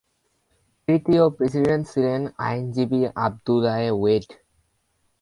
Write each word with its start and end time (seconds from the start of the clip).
তৃতীয় 0.87 1.23
প্রেসিডেন্ট 1.29 1.83
ছিলেন 1.87 2.21
আইনজীবী 2.47 3.01
আব্দুলায়ে 3.25 3.89
ওয়েড। 3.91 4.27